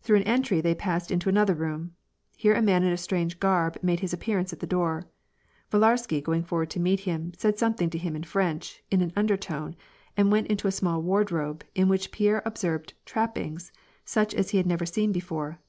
[0.00, 1.94] Through an entry they passed into another room.
[2.36, 5.04] Here a man in a strange g^rb made his appearance at the door.
[5.70, 9.76] Villarsky, going forward to meet him, said something to him in French, in an undertone,
[10.16, 13.70] and went to a small wardrobe, in which Pierre observed trappings
[14.04, 15.60] such as he had never seen before.